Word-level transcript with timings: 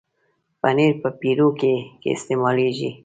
پنېر 0.61 0.91
په 1.01 1.09
پیروکي 1.19 1.75
کې 2.01 2.09
استعمالېږي. 2.15 2.89